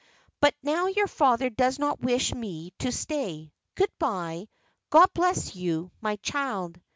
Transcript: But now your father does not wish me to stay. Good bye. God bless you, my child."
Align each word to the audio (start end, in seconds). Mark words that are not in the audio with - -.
But 0.39 0.55
now 0.63 0.87
your 0.87 1.05
father 1.05 1.51
does 1.51 1.77
not 1.77 2.01
wish 2.01 2.33
me 2.33 2.71
to 2.79 2.91
stay. 2.91 3.51
Good 3.75 3.91
bye. 3.99 4.47
God 4.89 5.09
bless 5.13 5.55
you, 5.55 5.91
my 6.01 6.15
child." 6.23 6.81